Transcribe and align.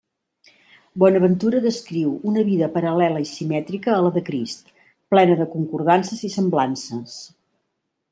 Bonaventura 1.01 1.59
descriu 1.65 2.13
una 2.31 2.45
vida 2.47 2.69
paral·lela 2.77 3.21
i 3.25 3.29
simètrica 3.31 3.93
a 3.97 3.99
la 4.05 4.11
de 4.15 4.23
Crist, 4.31 4.73
plena 5.15 5.37
de 5.43 5.47
concordances 5.53 6.25
i 6.29 6.33
semblances. 6.39 7.19